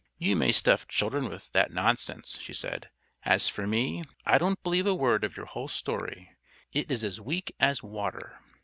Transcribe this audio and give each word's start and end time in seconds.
"You 0.17 0.35
may 0.35 0.51
stuff 0.51 0.87
children 0.87 1.29
with 1.29 1.51
that 1.51 1.71
nonsense," 1.71 2.39
she 2.39 2.53
said. 2.53 2.89
"As 3.21 3.49
for 3.49 3.67
me, 3.67 4.03
I 4.25 4.39
don't 4.39 4.63
believe 4.63 4.87
a 4.87 4.95
word 4.95 5.23
of 5.23 5.37
your 5.37 5.45
whole 5.45 5.67
story. 5.67 6.35
It 6.73 6.89
is 6.89 7.03
as 7.03 7.21
weak 7.21 7.53
as 7.59 7.83
water." 7.83 8.39